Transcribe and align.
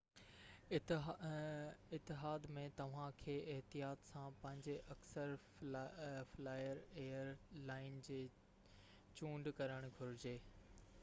اتحاد 0.77 2.47
۾ 2.55 2.63
توھان 2.79 3.11
کي 3.23 3.35
احتياط 3.55 4.07
سان 4.11 4.31
پنھنجي 4.41 4.75
اڪثر 4.95 5.35
فلائر 5.59 6.83
ايئر 7.03 7.31
لائن 7.71 8.01
جي 8.09 8.19
چونڊ 9.21 9.51
ڪرڻ 9.63 9.89
گھرجي 9.99 10.37